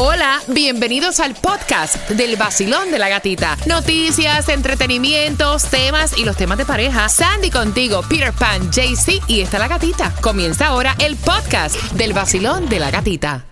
[0.00, 3.56] Hola, bienvenidos al podcast del vacilón de la gatita.
[3.66, 7.08] Noticias, entretenimientos, temas y los temas de pareja.
[7.08, 10.14] Sandy contigo, Peter Pan, JC y está la gatita.
[10.20, 13.44] Comienza ahora el podcast del vacilón de la gatita.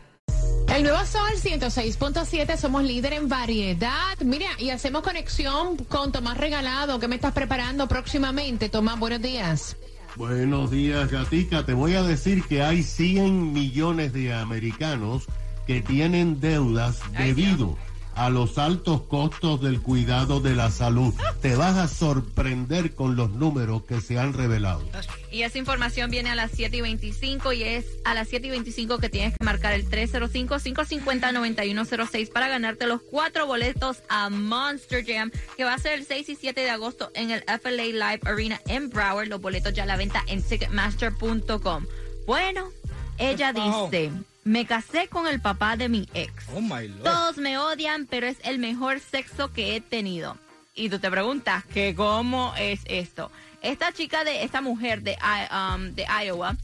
[0.73, 4.17] El nuevo Sol 106.7, somos líder en variedad.
[4.25, 7.01] Mira, y hacemos conexión con Tomás Regalado.
[7.01, 8.69] ¿Qué me estás preparando próximamente?
[8.69, 9.77] Tomás, buenos días.
[10.15, 11.67] Buenos días, Gatica.
[11.67, 15.25] Te voy a decir que hay 100 millones de americanos
[15.67, 17.77] que tienen deudas debido
[18.17, 21.13] a los altos costos del cuidado de la salud.
[21.43, 24.83] Te vas a sorprender con los números que se han revelado.
[25.31, 28.51] Y esa información viene a las 7 y 25 y es a las 7 y
[28.51, 35.31] 25 que tienes que marcar el 305-550-9106 para ganarte los cuatro boletos a Monster Jam,
[35.57, 38.63] que va a ser el 6 y 7 de agosto en el FLA Live Arena
[38.67, 39.29] en Broward.
[39.29, 41.85] Los boletos ya a la venta en Ticketmaster.com.
[42.27, 42.71] Bueno,
[43.19, 44.11] ella dice...
[44.47, 46.33] Me casé con el papá de mi ex.
[46.55, 47.03] Oh my lord.
[47.03, 50.37] Todos me odian, pero es el mejor sexo que he tenido.
[50.73, 53.33] Y tú te preguntas que cómo es esto.
[53.61, 55.19] Esta chica de esta mujer de,
[55.51, 56.57] um, de Iowa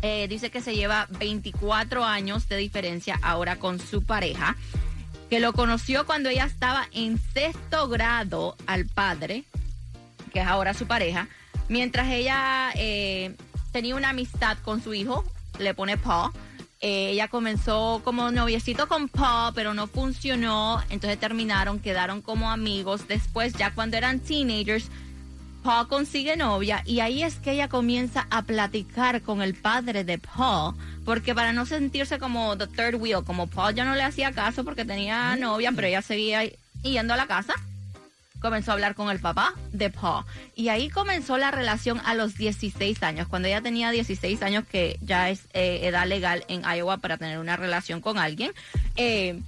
[0.00, 4.56] eh, dice que se lleva 24 años de diferencia ahora con su pareja,
[5.28, 9.44] que lo conoció cuando ella estaba en sexto grado al padre,
[10.32, 11.28] que es ahora su pareja,
[11.68, 13.36] mientras ella eh,
[13.70, 16.32] tenía una amistad con su hijo, le pone Paul.
[16.84, 23.06] Eh, ella comenzó como noviecito con Paul, pero no funcionó, entonces terminaron, quedaron como amigos.
[23.06, 24.90] Después, ya cuando eran teenagers,
[25.62, 30.18] Paul consigue novia y ahí es que ella comienza a platicar con el padre de
[30.18, 30.74] Paul,
[31.04, 34.64] porque para no sentirse como the third wheel, como Paul ya no le hacía caso
[34.64, 36.50] porque tenía novia, pero ella seguía
[36.82, 37.54] yendo a la casa,
[38.42, 40.24] comenzó a hablar con el papá de Paul.
[40.54, 44.98] Y ahí comenzó la relación a los 16 años, cuando ella tenía 16 años, que
[45.00, 48.52] ya es eh, edad legal en Iowa para tener una relación con alguien.
[48.96, 49.40] Eh,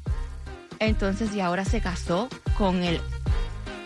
[0.78, 3.00] entonces, y ahora se casó con el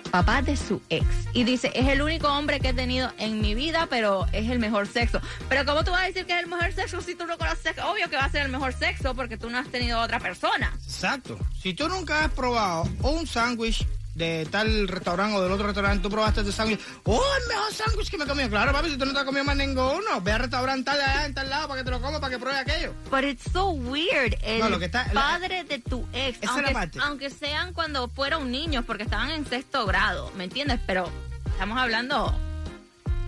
[0.08, 1.04] papá de su ex.
[1.32, 4.58] Y dice, es el único hombre que he tenido en mi vida, pero es el
[4.58, 5.20] mejor sexo.
[5.48, 7.76] Pero ¿cómo tú vas a decir que es el mejor sexo si tú no conoces?
[7.78, 10.72] Obvio que va a ser el mejor sexo porque tú no has tenido otra persona.
[10.84, 11.38] Exacto.
[11.60, 16.10] Si tú nunca has probado un sándwich de tal restaurante o del otro restaurante, tú
[16.10, 18.48] probaste este sándwich, oh, el mejor sándwich que me he comido.
[18.48, 21.26] Claro, papi, si tú no te has comido más ninguno, ve al restaurante tal allá
[21.26, 22.94] en tal lado para que te lo comas, para que pruebe aquello.
[23.10, 24.34] But it's so weird.
[24.42, 26.98] El No, lo que está- la- padre de tu ex, Esa aunque, parte.
[27.00, 30.80] aunque sean cuando fueron niños, porque estaban en sexto grado, ¿me entiendes?
[30.86, 31.08] Pero
[31.52, 32.36] estamos hablando...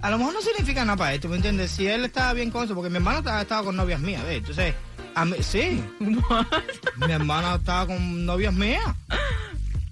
[0.02, 1.72] A lo mejor no significa nada para esto, ¿me entiendes?
[1.72, 4.38] Si él estaba bien con eso, porque mi hermano estaba, con novias mías, ¿ves?
[4.38, 4.74] Entonces,
[5.14, 5.84] a mí, sí.
[6.00, 8.82] mi hermano estaba con novias mías.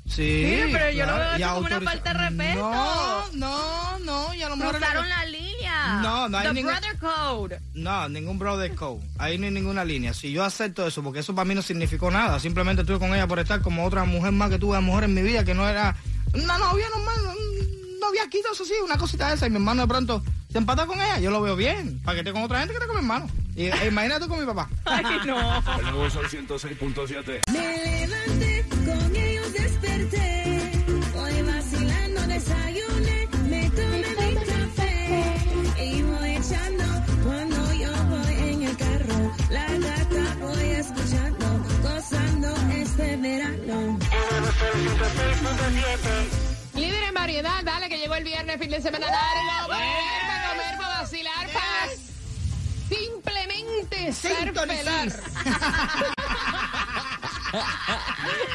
[0.08, 2.70] Sí, Sí, pero yo lo veo eso como una falta de respeto.
[2.70, 4.76] No, no, no, y a lo mejor...
[4.76, 6.00] Cruzaron la línea.
[6.02, 7.60] No, no hay The ningún- brother code.
[7.74, 9.00] No, ningún brother code.
[9.18, 10.14] Ahí no hay ninguna línea.
[10.14, 12.40] Si yo acepto eso, porque eso para mí no significó nada.
[12.40, 15.14] Simplemente estuve con ella por estar como otra mujer más que tuve, a mejor en
[15.14, 15.94] mi vida, que no era
[16.34, 19.46] una novia normal, un noviaquito, eso sí, una cosita de esa.
[19.46, 21.18] Y mi hermano de pronto se empata con ella.
[21.20, 22.00] Yo lo veo bien.
[22.04, 23.30] Para que esté con otra gente que esté con mi hermano.
[23.54, 24.68] Y e imagínate tú con mi papá.
[24.84, 25.62] Ay, no.
[25.78, 27.42] El nuevo Sol 106.7.
[46.74, 49.68] Líder en variedad, dale que llegó el viernes, fin de semana largo.
[49.68, 51.88] Para beber, para comer, para vacilar, para
[52.88, 55.14] simplemente ser feliz.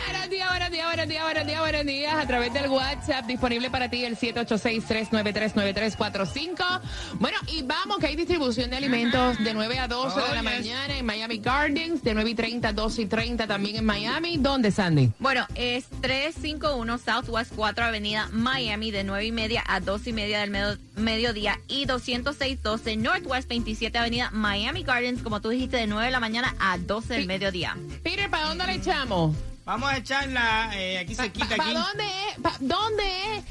[0.08, 2.14] Buenos días, buenos días, buenos días, buenos días, buenos días.
[2.16, 6.81] A través del WhatsApp disponible para ti el 786-393-9345.
[7.16, 10.36] Bueno, y vamos que hay distribución de alimentos de 9 a 12 de la Oh,
[10.36, 10.44] yes.
[10.44, 14.38] mañana en Miami Gardens, de 9 y 30 a 12 y 30 también en Miami.
[14.38, 15.12] ¿Dónde, Sandy?
[15.20, 20.40] Bueno, es 351 Southwest 4 Avenida Miami de 9 y media a 2 y media
[20.42, 26.06] del medio- mediodía y 20612 Northwest 27 Avenida Miami Gardens, como tú dijiste, de 9
[26.06, 27.76] de la mañana a 12 del mediodía.
[28.03, 29.36] Peter, ¿para dónde le echamos?
[29.66, 31.56] Vamos a echarla eh, aquí cerquita.
[31.56, 31.74] ¿Para aquí.
[31.74, 32.40] dónde es?
[32.41, 33.03] ¿Pa ¿Dónde
[33.38, 33.44] es?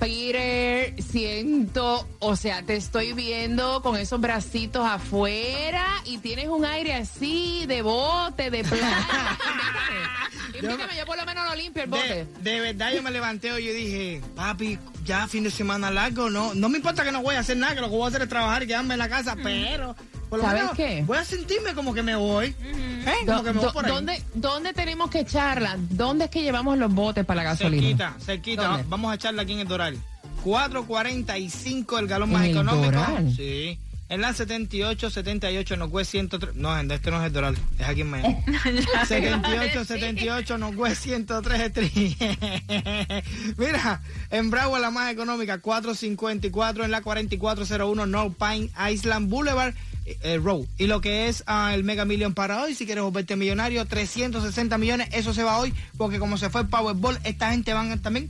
[0.00, 6.94] Peter, siento, o sea, te estoy viendo con esos bracitos afuera y tienes un aire
[6.94, 9.06] así de bote, de playa.
[10.48, 12.26] Invítame, invítame, yo por lo menos lo limpio el bote.
[12.40, 16.28] De, de verdad yo me levanté y yo dije, papi, ya fin de semana largo,
[16.30, 18.08] no, no me importa que no voy a hacer nada, que lo que voy a
[18.08, 19.94] hacer es trabajar y quedarme en la casa, pero
[20.28, 21.04] por lo ¿Sabes menos qué?
[21.06, 22.54] voy a sentirme como que me voy.
[23.06, 23.24] ¿Eh?
[23.26, 23.92] Do- Como que me voy do- por ahí.
[23.92, 25.76] ¿dónde, ¿Dónde tenemos que echarla?
[25.90, 27.82] ¿Dónde es que llevamos los botes para la gasolina?
[27.82, 28.62] Cerquita, cerquita.
[28.68, 28.84] ¿Dónde?
[28.88, 29.96] Vamos a echarla aquí en el Doral.
[30.44, 32.84] 4.45 el galón ¿En más el económico.
[32.86, 33.32] Doral?
[33.36, 33.78] Sí.
[34.12, 36.54] En la 78, 78, Northwest 103.
[36.56, 38.36] No, gente, este no es el Doral, es aquí en Miami.
[39.08, 42.12] 78, 78, Northwest 103 Street.
[43.56, 49.72] Mira, en Broward la más económica, 454 en la 4401 North Pine Island Boulevard.
[50.04, 50.66] eh, Road.
[50.76, 54.76] Y lo que es ah, el Mega Million para hoy, si quieres volverte millonario, 360
[54.76, 58.28] millones, eso se va hoy, porque como se fue el Powerball, esta gente van también,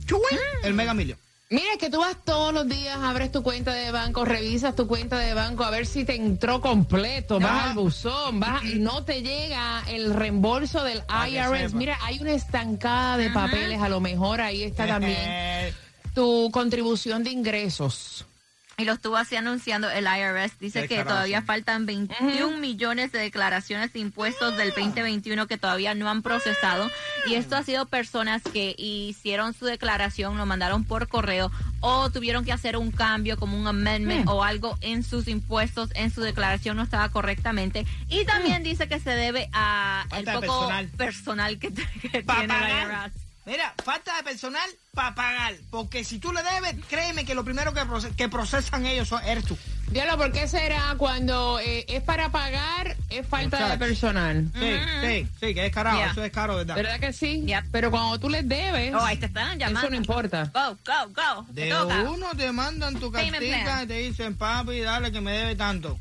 [0.63, 1.17] el Mega Million.
[1.53, 5.19] Mira, que tú vas todos los días, abres tu cuenta de banco, revisas tu cuenta
[5.19, 7.69] de banco a ver si te entró completo, vas Ajá.
[7.69, 11.75] al buzón, vas y no te llega el reembolso del Para IRS.
[11.75, 15.75] Mira, hay una estancada de papeles, a lo mejor ahí está también
[16.15, 18.25] tu contribución de ingresos.
[18.75, 20.57] Y lo estuvo así anunciando el IRS.
[20.59, 21.11] Dice Qué que carajo.
[21.15, 26.89] todavía faltan 21 millones de declaraciones de impuestos del 2021 que todavía no han procesado.
[27.27, 32.45] Y esto ha sido personas que hicieron su declaración, lo mandaron por correo o tuvieron
[32.45, 36.75] que hacer un cambio como un amendment o algo en sus impuestos, en su declaración
[36.75, 37.85] no estaba correctamente.
[38.09, 40.87] Y también dice que se debe a el Falta poco personal.
[40.97, 41.71] personal que,
[42.01, 42.87] que tiene el.
[42.89, 43.22] IRS.
[43.45, 45.53] Mira, falta de personal para pagar.
[45.69, 49.23] Porque si tú le debes, créeme que lo primero que, proce- que procesan ellos son-
[49.25, 49.57] eres tú.
[49.91, 54.49] Diablo, ¿por qué será cuando eh, es para pagar, es falta de personal?
[54.57, 56.11] Sí, sí, sí, que es caro, Yeah.
[56.11, 56.75] eso es caro, ¿verdad?
[56.75, 57.45] ¿Verdad que sí?
[57.71, 59.81] Pero cuando tú les debes, Oh, ahí te están llamando.
[59.81, 60.45] eso no importa.
[60.53, 61.45] Go, go, go.
[61.49, 62.01] De toca.
[62.03, 65.99] uno te mandan tu cartita y te dicen, papi, dale que me debe tanto.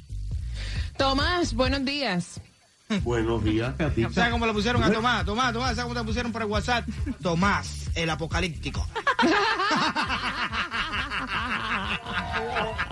[0.97, 2.41] Tomás, buenos días.
[3.03, 4.11] Buenos días, Katica.
[4.13, 5.25] ¿Sabes cómo le pusieron a Tomás?
[5.25, 6.87] Tomás, Tomás, ¿sabes cómo te pusieron por el WhatsApp?
[7.23, 8.87] Tomás, el apocalíptico.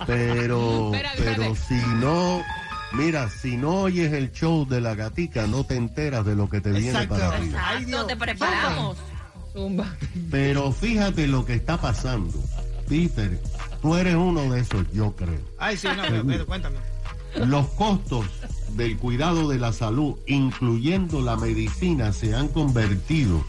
[0.06, 2.43] Pero, pero si no,
[2.93, 6.61] mira, si no oyes el show de la gatica, no te enteras de lo que
[6.61, 7.14] te viene Exacto.
[7.17, 7.37] para.
[7.37, 8.06] Ay, Exacto, Dios.
[8.06, 8.96] te preparamos.
[9.53, 9.87] Zumba.
[10.31, 12.43] Pero fíjate lo que está pasando.
[12.88, 13.41] Peter,
[13.82, 15.41] tú eres uno de esos, yo creo.
[15.58, 16.79] Ay, sí, no, pero, pero cuéntame.
[17.37, 18.25] Los costos
[18.76, 23.44] del cuidado de la salud, incluyendo la medicina, se han convertido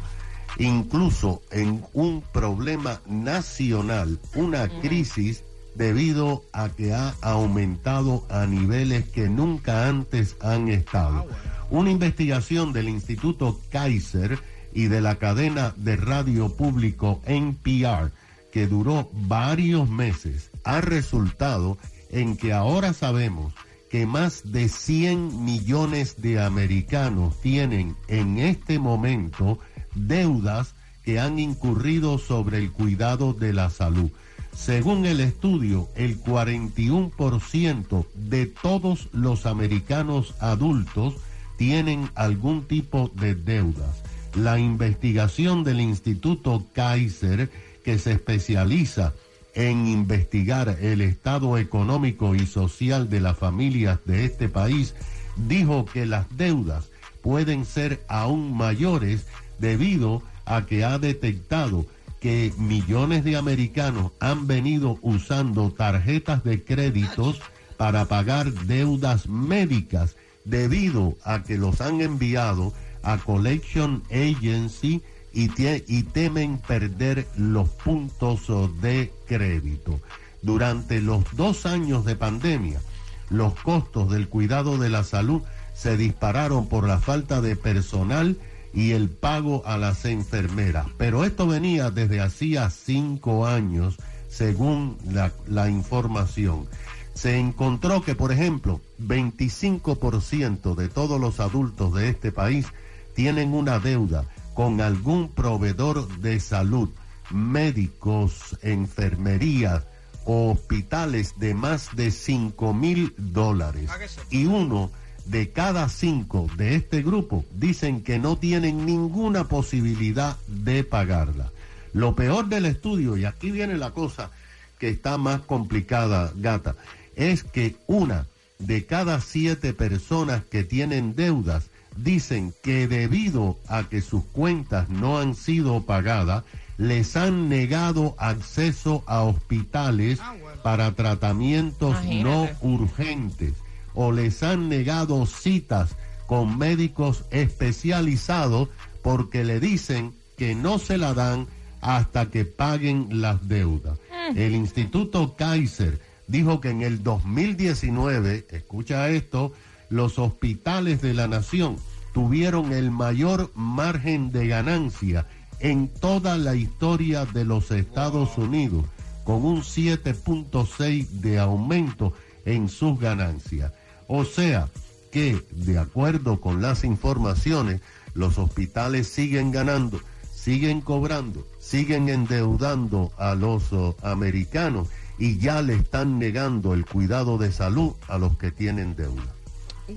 [0.58, 5.44] incluso en un problema nacional, una crisis
[5.76, 11.26] debido a que ha aumentado a niveles que nunca antes han estado.
[11.70, 14.40] Una investigación del Instituto Kaiser
[14.74, 18.12] y de la cadena de radio público NPR
[18.52, 21.78] que duró varios meses ha resultado
[22.10, 23.54] en que ahora sabemos
[23.92, 29.60] que más de 100 millones de americanos tienen en este momento
[29.96, 34.10] deudas que han incurrido sobre el cuidado de la salud.
[34.56, 41.16] Según el estudio, el 41% de todos los americanos adultos
[41.58, 44.04] tienen algún tipo de deudas.
[44.36, 47.50] La investigación del Instituto Kaiser,
[47.84, 54.50] que se especializa en investigar el estado económico y social de las familias de este
[54.50, 54.96] país,
[55.36, 56.90] dijo que las deudas
[57.22, 59.26] pueden ser aún mayores
[59.60, 61.86] debido a que ha detectado
[62.20, 67.42] que millones de americanos han venido usando tarjetas de créditos
[67.78, 70.16] para pagar deudas médicas
[70.46, 72.74] debido a que los han enviado
[73.04, 75.02] a Collection Agency
[75.34, 78.48] y, temen perder los puntos
[78.82, 80.00] de crédito.
[80.42, 82.82] Durante los dos años de pandemia,
[83.30, 85.42] los costos del cuidado de la salud
[85.74, 88.38] se dispararon por la falta de personal
[88.74, 90.88] y el pago a las enfermeras.
[90.98, 93.98] Pero esto venía desde hacía cinco años,
[94.30, 96.68] según la, la información.
[97.14, 102.68] Se encontró que, por ejemplo, 25% de todos los adultos de este país
[103.14, 106.90] tienen una deuda con algún proveedor de salud,
[107.30, 109.84] médicos, enfermerías
[110.26, 113.90] o hospitales de más de 5 mil dólares.
[114.30, 114.92] Y uno
[115.26, 121.52] de cada cinco de este grupo dicen que no tienen ninguna posibilidad de pagarla.
[121.94, 124.32] Lo peor del estudio, y aquí viene la cosa
[124.80, 126.76] que está más complicada, gata,
[127.16, 128.28] es que una
[128.60, 135.20] de cada siete personas que tienen deudas dicen que debido a que sus cuentas no
[135.20, 136.44] han sido pagadas,
[136.78, 140.62] les han negado acceso a hospitales Ah, bueno.
[140.64, 143.54] para tratamientos no urgentes
[143.94, 145.96] o les han negado citas
[146.28, 148.70] con médicos especializados
[149.04, 151.48] porque le dicen que no se la dan
[151.82, 153.98] hasta que paguen las deudas.
[154.36, 159.52] El Instituto Kaiser dijo que en el 2019, escucha esto,
[159.92, 161.76] los hospitales de la nación
[162.14, 165.28] tuvieron el mayor margen de ganancia
[165.60, 168.86] en toda la historia de los Estados Unidos,
[169.24, 172.14] con un 7.6 de aumento
[172.46, 173.72] en sus ganancias.
[174.08, 174.70] O sea
[175.12, 177.82] que, de acuerdo con las informaciones,
[178.14, 180.00] los hospitales siguen ganando,
[180.34, 184.88] siguen cobrando, siguen endeudando a los oh, americanos
[185.20, 189.41] y ya le están negando el cuidado de salud a los que tienen deuda.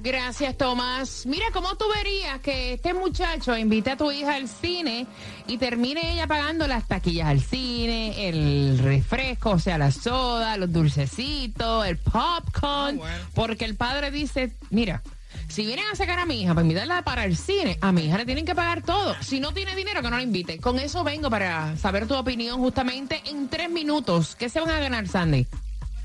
[0.03, 1.27] Gracias, Tomás.
[1.27, 5.07] Mira, ¿cómo tú verías que este muchacho invite a tu hija al cine
[5.47, 10.73] y termine ella pagando las taquillas al cine, el refresco, o sea, la soda, los
[10.73, 12.97] dulcecitos, el popcorn?
[12.97, 13.25] Ah, bueno.
[13.35, 15.03] Porque el padre dice, mira,
[15.49, 18.19] si vienen a sacar a mi hija para invitarla para el cine, a mi hija
[18.19, 19.15] le tienen que pagar todo.
[19.21, 20.59] Si no tiene dinero, que no la invite.
[20.59, 24.35] Con eso vengo para saber tu opinión justamente en tres minutos.
[24.37, 25.47] ¿Qué se van a ganar, Sandy?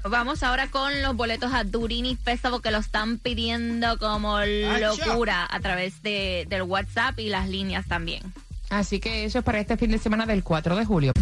[0.03, 5.60] Vamos ahora con los boletos a Durini Festival que lo están pidiendo como locura a
[5.60, 8.34] través de, del WhatsApp y las líneas también.
[8.70, 11.13] Así que eso es para este fin de semana del 4 de julio.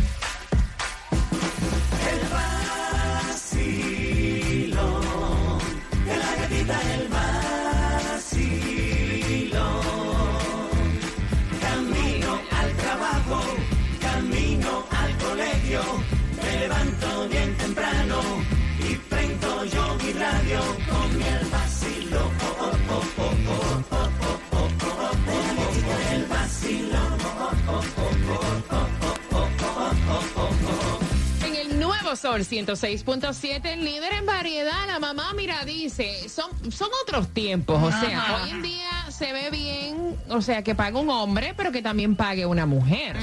[32.18, 37.90] Sol 106.7, el líder en variedad, la mamá, mira, dice, son, son otros tiempos, o
[37.92, 38.44] sea, Ajá.
[38.44, 42.16] hoy en día se ve bien, o sea, que pague un hombre, pero que también
[42.16, 43.18] pague una mujer.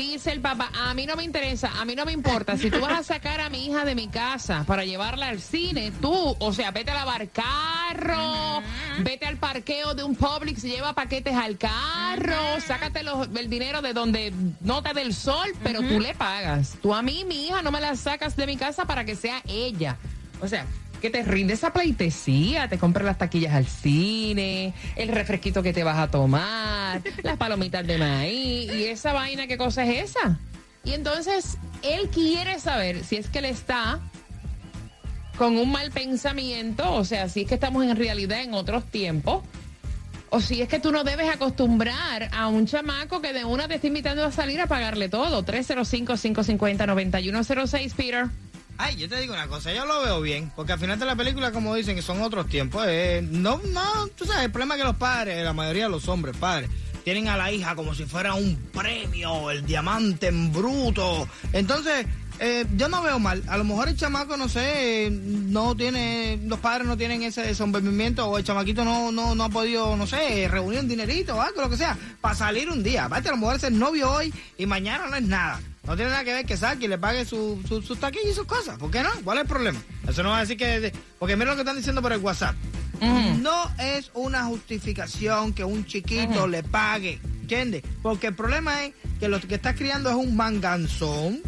[0.00, 2.56] Dice el papá, a mí no me interesa, a mí no me importa.
[2.56, 5.92] Si tú vas a sacar a mi hija de mi casa para llevarla al cine,
[6.00, 8.62] tú, o sea, vete a lavar carro,
[9.00, 12.34] vete al parqueo de un Publix, lleva paquetes al carro,
[12.66, 16.78] sácate los- el dinero de donde no te dé el sol, pero tú le pagas.
[16.80, 19.42] Tú a mí, mi hija, no me la sacas de mi casa para que sea
[19.46, 19.98] ella.
[20.40, 20.64] O sea,
[21.00, 25.82] que te rinde esa pleitesía, te compras las taquillas al cine, el refresquito que te
[25.82, 30.38] vas a tomar, las palomitas de maíz y esa vaina, ¿qué cosa es esa?
[30.84, 34.00] Y entonces él quiere saber si es que le está
[35.36, 39.42] con un mal pensamiento, o sea, si es que estamos en realidad en otros tiempos,
[40.30, 43.74] o si es que tú no debes acostumbrar a un chamaco que de una te
[43.74, 45.44] está invitando a salir a pagarle todo.
[45.44, 48.28] 305-550-9106, Peter.
[48.82, 51.14] Ay, yo te digo una cosa, yo lo veo bien, porque al final de la
[51.14, 54.80] película, como dicen, que son otros tiempos, eh, no, no, tú sabes, el problema es
[54.80, 56.70] que los padres, la mayoría de los hombres, padres,
[57.04, 61.28] tienen a la hija como si fuera un premio, el diamante en bruto.
[61.52, 62.06] Entonces,
[62.38, 63.42] eh, yo no veo mal.
[63.48, 68.26] A lo mejor el chamaco, no sé, no tiene, los padres no tienen ese desenvolvimiento
[68.26, 71.60] o el chamaquito no, no, no ha podido, no sé, reunir un dinerito o algo,
[71.60, 73.04] lo que sea, para salir un día.
[73.04, 75.60] Aparte, a lo mejor es el novio hoy y mañana no es nada.
[75.90, 78.32] No tiene nada que ver que saque y le pague su, su, sus taquillas y
[78.32, 78.78] sus cosas.
[78.78, 79.10] ¿Por qué no?
[79.24, 79.82] ¿Cuál es el problema?
[80.06, 80.92] Eso no va a decir que...
[81.18, 82.54] Porque mira lo que están diciendo por el WhatsApp.
[83.40, 87.82] No es una justificación que un chiquito le pague, ¿entiendes?
[88.04, 91.40] Porque el problema es que lo que está criando es un manganzón.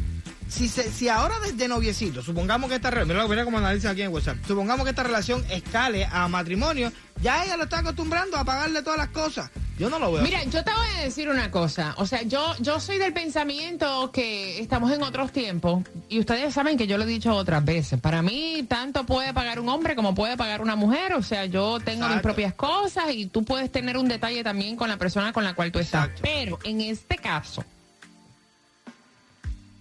[0.48, 4.12] Si, se, si ahora desde noviecito, supongamos que esta relación, mira cómo analiza aquí en
[4.12, 8.82] WhatsApp, supongamos que esta relación escale a matrimonio, ya ella lo está acostumbrando a pagarle
[8.82, 9.52] todas las cosas.
[9.82, 10.22] Yo no lo veo.
[10.22, 11.96] Mira, yo te voy a decir una cosa.
[11.98, 16.78] O sea, yo, yo soy del pensamiento que estamos en otros tiempos y ustedes saben
[16.78, 18.00] que yo lo he dicho otras veces.
[18.00, 21.14] Para mí, tanto puede pagar un hombre como puede pagar una mujer.
[21.14, 24.88] O sea, yo tengo mis propias cosas y tú puedes tener un detalle también con
[24.88, 26.04] la persona con la cual tú estás.
[26.04, 26.22] Exacto.
[26.22, 27.64] Pero en este caso,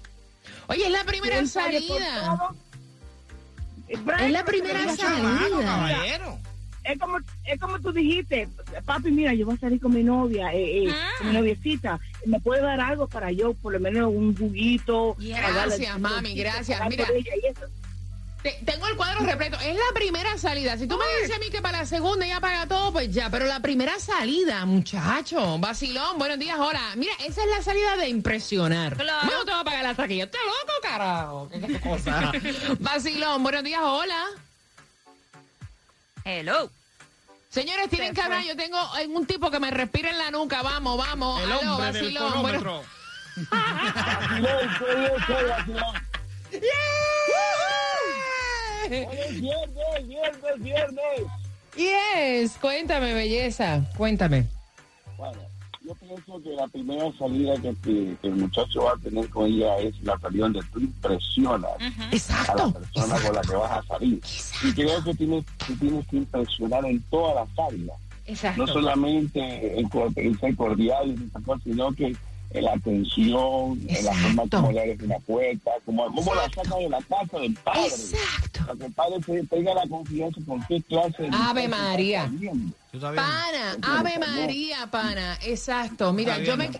[0.68, 2.38] Oye, es la primera salida.
[4.04, 4.96] Brian, Es la primera salida.
[4.96, 6.38] Chamaco, caballero.
[6.84, 8.48] es como es como tú dijiste,
[8.84, 12.40] papi, mira, yo voy a salir con mi novia, eh, eh, con mi noviecita, me
[12.40, 15.16] puede dar algo para yo, por lo menos un juguito.
[15.18, 16.80] Gracias, mami, gracias.
[16.88, 17.06] Mira.
[18.42, 19.56] Te- tengo el cuadro repleto.
[19.58, 20.78] Es la primera salida.
[20.78, 23.28] Si tú me dices a mí que para la segunda ella paga todo, pues ya.
[23.28, 25.58] Pero la primera salida, muchacho.
[25.58, 26.80] Vacilón, buenos días, hola.
[26.96, 28.96] Mira, esa es la salida de impresionar.
[28.96, 29.28] Claro.
[29.32, 30.24] ¿Cómo te va a pagar la taquilla?
[30.24, 30.55] ¿Estás loco,
[30.98, 31.48] carajo?
[31.50, 32.32] ¿Qué, qué cosa?
[32.80, 34.24] Vacilón, buenos días, hola.
[36.24, 36.70] Hello.
[37.50, 38.42] Señores, tienen que hablar.
[38.44, 40.62] Yo tengo eh, un tipo que me respira en la nuca.
[40.62, 41.42] Vamos, vamos.
[41.42, 42.42] El Aló, hombre del vacilón.
[42.42, 42.82] Bueno-
[45.26, 45.92] cronómetro.
[49.30, 51.20] Viernes, viernes, viernes.
[51.76, 53.82] Yes, cuéntame, belleza.
[53.96, 54.46] Cuéntame.
[55.16, 55.38] Bueno,
[55.86, 59.78] yo pienso que la primera salida que, que el muchacho va a tener con ella
[59.78, 62.72] es la salida donde tú impresionas a la Exacto.
[62.72, 64.20] persona con la que vas a salir.
[64.64, 67.96] Y creo que tienes, tú tienes que impresionar en todas las áreas.
[68.26, 68.66] Exacto.
[68.66, 71.14] No solamente en, en ser cordial,
[71.62, 72.16] sino que
[72.62, 76.88] la atención, en la forma como le abres una puerta, como, como la sacas de
[76.88, 77.86] la casa del padre.
[77.86, 78.60] Exacto.
[78.66, 82.30] Para que el padre te tenga la confianza con qué clase de Ave María.
[83.00, 85.38] Pana, Ave María, pana.
[85.42, 86.12] Exacto.
[86.12, 86.70] Mira, yo me.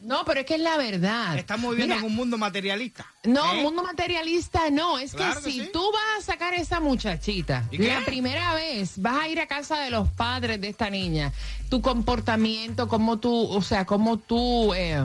[0.00, 1.36] No, pero es que es la verdad.
[1.38, 3.04] Estamos viviendo Mira, en un mundo materialista.
[3.24, 3.62] No, ¿Eh?
[3.62, 4.96] mundo materialista no.
[4.98, 5.70] Es Claro que que si sí.
[5.72, 9.80] tú vas a sacar a esa muchachita, la primera vez vas a ir a casa
[9.80, 11.32] de los padres de esta niña,
[11.68, 14.72] tu comportamiento, cómo tú, o sea, cómo tú.
[14.74, 15.02] eh,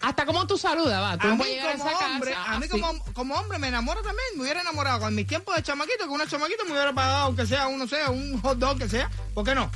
[0.00, 1.18] hasta cómo tú saludas, va.
[1.18, 2.52] Tú A mí a como esa hombre, casa.
[2.52, 5.62] a mí como, como hombre me enamoro también, me hubiera enamorado con mis tiempos de
[5.62, 8.88] chamaquito, que una chamaquita me hubiera pagado, aunque sea, uno sea, un hot dog que
[8.88, 9.70] sea, ¿por qué no?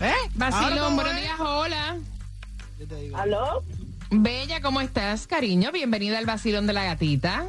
[0.00, 0.14] ¿Eh?
[0.34, 1.96] Vacilón, buenos días, hola.
[2.78, 3.16] Yo te digo.
[3.16, 3.62] ¿Aló?
[4.10, 5.72] Bella, ¿cómo estás, cariño?
[5.72, 7.46] Bienvenida al vacilón de la gatita.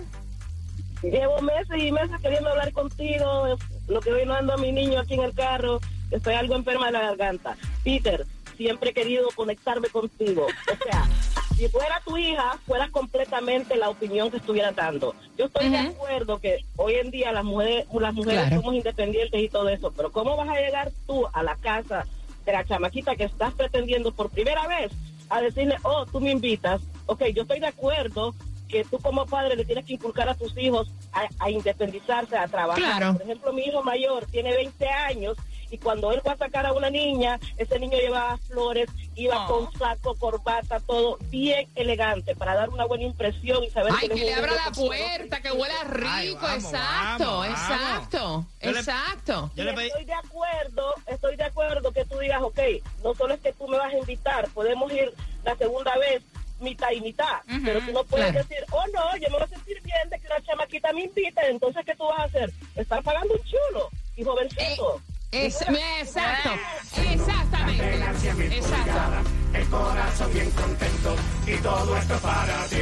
[1.03, 3.57] Llevo meses y meses queriendo hablar contigo.
[3.87, 5.79] Lo que hoy no ando a mi niño aquí en el carro.
[6.11, 7.55] Estoy algo enferma de la garganta.
[7.83, 8.25] Peter,
[8.57, 10.47] siempre he querido conectarme contigo.
[10.47, 11.07] O sea,
[11.55, 15.15] si fuera tu hija, fuera completamente la opinión que estuviera dando.
[15.37, 18.55] Yo estoy de acuerdo que hoy en día las mujeres, las mujeres Claro.
[18.57, 22.05] somos independientes y todo eso, pero ¿cómo vas a llegar tú a la casa
[22.45, 24.91] de la chamaquita que estás pretendiendo por primera vez
[25.29, 26.81] a decirle, oh, tú me invitas?
[27.05, 28.35] Ok, yo estoy de acuerdo
[28.67, 32.47] que tú como padre le tienes que inculcar a tus hijos a, a independizarse, a
[32.47, 32.83] trabajar.
[32.97, 33.13] Claro.
[33.13, 35.37] Por ejemplo, mi hijo mayor tiene 20 años
[35.71, 39.47] y cuando él fue a sacar a una niña, ese niño llevaba flores, iba Oh.
[39.69, 44.15] con saco, corbata, todo bien elegante para dar una buena impresión y saber Ay, que
[44.15, 47.47] le abra la puerta, que huela rico, Ay, vamos, exacto, vamos, vamos.
[47.49, 49.51] exacto, Yo le- exacto.
[49.55, 52.59] Yo le estoy de acuerdo, estoy de acuerdo que tú digas, ok,
[53.03, 56.21] no solo es que tú me vas a invitar, podemos ir la segunda vez
[56.59, 58.47] mitad y mitad, pero tú no puedes claro.
[58.47, 61.47] decir, oh no, yo me voy a sentir bien de que una chamaquita me invite,
[61.49, 62.51] entonces ¿qué tú vas a hacer?
[62.75, 65.01] Estar pagando un chulo y jovencito.
[65.31, 66.49] Es, exacto,
[66.97, 69.29] exactamente, exacto.
[69.53, 71.15] El corazón bien contento
[71.45, 72.77] y todo esto para ti.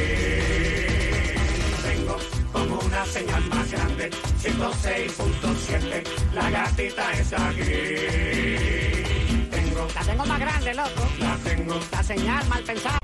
[1.82, 2.16] Tengo
[2.50, 7.62] como una señal más grande, 106.7, la gatita está aquí.
[9.50, 11.08] Tengo, La tengo más grande, loco.
[11.18, 12.98] la tengo, La señal mal pensada.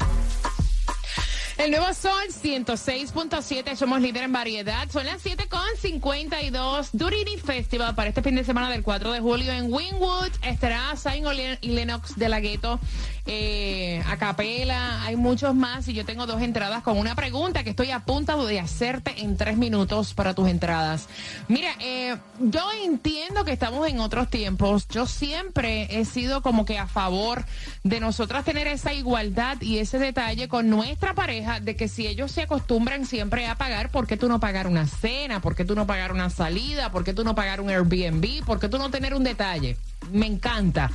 [1.56, 2.10] El nuevo Sol
[2.42, 4.90] 106.7, somos líder en variedad.
[4.90, 6.88] Son las 7.52.
[6.92, 10.30] Durini Festival para este fin de semana del 4 de julio en Wynwood.
[10.42, 10.92] Estará
[11.32, 12.80] Len- y Lennox de la Gueto,
[13.26, 15.02] eh, a capela.
[15.04, 18.44] Hay muchos más y yo tengo dos entradas con una pregunta que estoy a punto
[18.46, 21.08] de hacerte en tres minutos para tus entradas.
[21.48, 24.87] Mira, eh, yo entiendo que estamos en otros tiempos.
[24.88, 27.44] Yo siempre he sido como que a favor
[27.82, 32.30] de nosotras tener esa igualdad y ese detalle con nuestra pareja de que si ellos
[32.30, 35.40] se acostumbran siempre a pagar, ¿por qué tú no pagar una cena?
[35.40, 36.90] ¿Por qué tú no pagar una salida?
[36.90, 38.44] ¿Por qué tú no pagar un Airbnb?
[38.44, 39.76] ¿Por qué tú no tener un detalle?
[40.12, 40.90] Me encanta.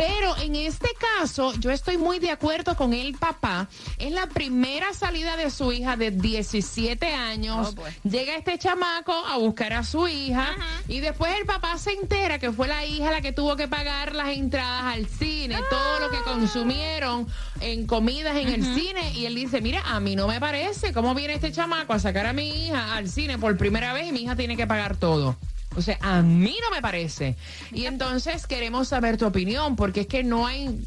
[0.00, 3.68] Pero en este caso, yo estoy muy de acuerdo con el papá.
[3.98, 7.68] Es la primera salida de su hija de 17 años.
[7.68, 7.90] Oh, boy.
[8.04, 10.56] Llega este chamaco a buscar a su hija
[10.88, 14.14] y después el papá se entera que fue la hija la que tuvo que pagar
[14.14, 17.26] las entradas al cine, todo lo que consumieron
[17.60, 21.14] en comidas en el cine y él dice, mira, a mí no me parece cómo
[21.14, 24.22] viene este chamaco a sacar a mi hija al cine por primera vez y mi
[24.22, 25.36] hija tiene que pagar todo.
[25.76, 27.36] O sea, a mí no me parece.
[27.72, 30.84] Y entonces queremos saber tu opinión, porque es que no hay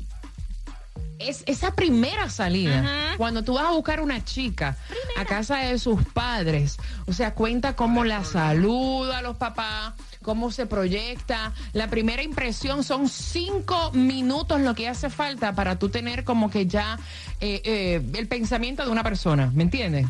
[1.20, 4.78] es esa primera salida, cuando tú vas a buscar una chica
[5.18, 10.52] a casa de sus padres, o sea, cuenta cómo la saluda a los papás, cómo
[10.52, 11.54] se proyecta.
[11.74, 16.68] La primera impresión son cinco minutos lo que hace falta para tú tener como que
[16.68, 16.98] ya
[17.40, 20.08] eh, eh, el pensamiento de una persona, ¿me entiendes?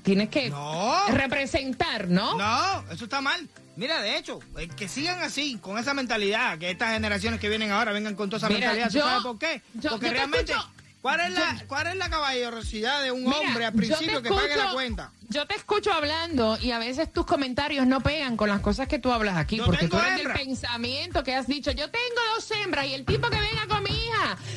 [0.03, 0.97] tienes que No.
[1.09, 2.39] representar, ¿no?
[2.39, 3.47] No, eso está mal.
[3.77, 7.71] Mira, de hecho, eh, que sigan así, con esa mentalidad, que estas generaciones que vienen
[7.73, 8.89] ahora vengan con toda esa Mira, mentalidad.
[8.89, 9.63] ¿Tú yo- sabes por qué?
[9.75, 10.53] yo- Porque yo te realmente,
[11.03, 14.57] ¿cuál es, la, ¿cuál es la caballerosidad de un Mira, hombre al principio que pague
[14.57, 15.11] la cuenta?
[15.29, 18.99] Yo te escucho hablando y a veces tus comentarios no pegan con las cosas que
[19.01, 20.35] tú hablas aquí, porque tú eres hembra.
[20.35, 23.83] del pensamiento que has dicho, yo tengo dos hembras y el tipo que venga con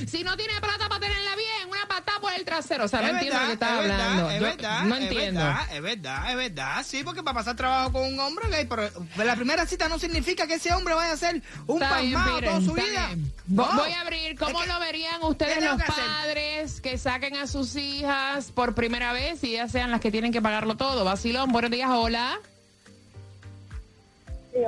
[0.07, 2.85] si no tiene plata para tenerla bien, una patada por el trasero.
[2.85, 4.29] O sea, no Es entiendo lo que estás es verdad, hablando.
[4.31, 5.39] Es verdad, no es entiendo.
[5.41, 6.85] verdad, es verdad, es verdad.
[6.85, 8.89] Sí, porque para pasar trabajo con un hombre gay, pero
[9.23, 12.39] la primera cita no significa que ese hombre vaya a ser un Está bien, pasmado
[12.41, 13.09] toda su vida.
[13.47, 13.65] No.
[13.73, 16.03] Voy a abrir, ¿cómo Es lo verían ustedes ¿qué tengo los que hacer?
[16.05, 20.31] padres que saquen a sus hijas por primera vez y ya sean las que tienen
[20.33, 21.03] que pagarlo todo?
[21.05, 22.37] Vacilón, buenos días, hola.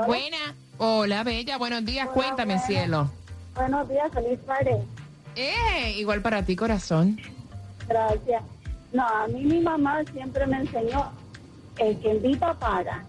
[0.05, 0.37] Buena.
[0.77, 2.67] Hola, Bella, buenos días, cuéntame, buena.
[2.67, 3.11] cielo.
[3.55, 4.81] Buenos días, feliz tarde.
[5.35, 7.19] Eh, igual para ti, corazón.
[7.87, 8.43] Gracias.
[8.93, 11.11] No, a mí mi mamá siempre me enseñó
[11.77, 13.05] el que invita paga.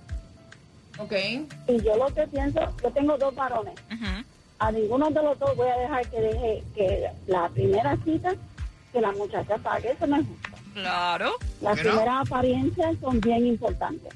[0.98, 1.12] Ok.
[1.68, 3.74] Y yo lo que pienso, yo tengo dos varones.
[4.59, 8.35] A ninguno de los dos voy a dejar que deje que la primera cita,
[8.92, 9.92] que la muchacha pague.
[9.92, 10.48] Eso no es justo.
[10.74, 11.33] Claro.
[11.62, 14.12] Las primeras apariencias son bien importantes.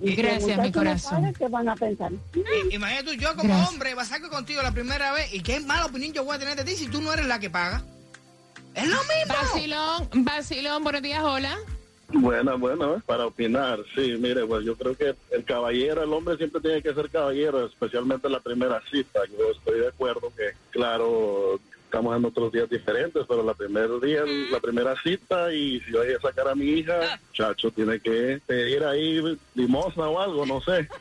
[0.00, 1.22] Y Gracias, mi no corazón.
[1.22, 2.12] paga, ¿Qué van a pensar?
[2.12, 3.68] I- Imagínate tú, yo como Gracias.
[3.68, 6.38] hombre, vas a salir contigo la primera vez y qué mala opinión yo voy a
[6.38, 7.82] tener de ti si tú no eres la que paga.
[8.74, 9.34] Es lo mismo.
[9.42, 11.56] Vacilón, vacilón, buenos días, hola.
[12.10, 16.60] Buena, buena, para opinar, sí, mire, pues yo creo que el caballero, el hombre siempre
[16.62, 19.20] tiene que ser caballero, especialmente en la primera cita.
[19.36, 24.20] Yo estoy de acuerdo que, claro, estamos en otros días diferentes, pero la primer día,
[24.52, 28.84] la primera cita, y si voy a sacar a mi hija, chacho, tiene que pedir
[28.84, 29.20] ahí
[29.54, 30.86] limosna o algo, no sé.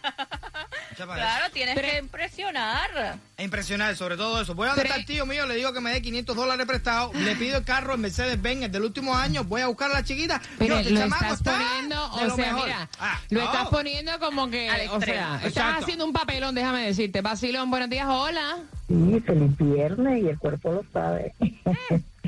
[0.97, 3.19] Claro, tienes Pero- que impresionar.
[3.37, 4.55] Es impresionante, sobre todo eso.
[4.55, 7.35] Voy a donde el tío mío, le digo que me dé 500 dólares prestados, le
[7.35, 10.41] pido el carro en Mercedes-Benz, el del último año, voy a buscar a la chiquita.
[10.57, 12.65] Pero Yo, el lo chamaco estás está poniendo, o lo sea, mejor.
[12.65, 16.87] mira, Ah, lo estás poniendo como que, Al o sea, estás haciendo un papelón, déjame
[16.87, 17.21] decirte.
[17.21, 18.57] Vacilón, buenos días, hola.
[18.87, 21.33] Sí, feliz viernes y el cuerpo lo sabe.